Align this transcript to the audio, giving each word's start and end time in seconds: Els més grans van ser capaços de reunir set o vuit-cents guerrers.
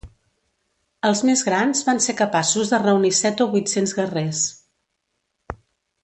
Els 1.09 1.19
més 1.29 1.41
grans 1.49 1.83
van 1.89 2.01
ser 2.07 2.15
capaços 2.23 2.71
de 2.73 2.79
reunir 2.87 3.11
set 3.21 3.43
o 3.47 3.47
vuit-cents 3.55 3.93
guerrers. 4.01 4.41